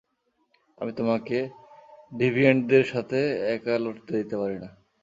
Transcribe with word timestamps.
আমি 0.77 0.91
তোমাকে 0.99 1.37
ডিভিয়েন্টদের 2.11 2.83
সাথে 2.85 3.19
একা 3.55 3.73
লড়তে 3.77 4.11
দিতে 4.19 4.35
পারি 4.37 4.57
না। 4.63 4.69